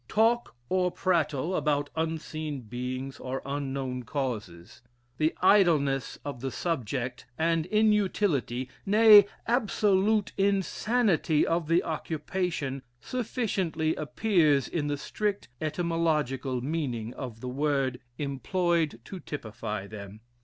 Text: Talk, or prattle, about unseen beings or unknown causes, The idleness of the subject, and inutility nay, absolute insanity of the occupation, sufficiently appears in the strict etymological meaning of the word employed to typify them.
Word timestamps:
Talk, 0.07 0.55
or 0.67 0.89
prattle, 0.89 1.55
about 1.55 1.91
unseen 1.95 2.61
beings 2.61 3.19
or 3.19 3.39
unknown 3.45 4.01
causes, 4.01 4.81
The 5.19 5.31
idleness 5.43 6.17
of 6.25 6.39
the 6.41 6.49
subject, 6.49 7.27
and 7.37 7.67
inutility 7.67 8.67
nay, 8.83 9.27
absolute 9.45 10.31
insanity 10.39 11.45
of 11.45 11.67
the 11.67 11.83
occupation, 11.83 12.81
sufficiently 12.99 13.95
appears 13.95 14.67
in 14.67 14.87
the 14.87 14.97
strict 14.97 15.49
etymological 15.61 16.61
meaning 16.61 17.13
of 17.13 17.39
the 17.39 17.47
word 17.47 17.99
employed 18.17 19.01
to 19.05 19.19
typify 19.19 19.85
them. 19.85 20.21